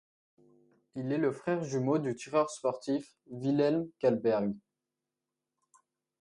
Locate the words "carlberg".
3.99-4.55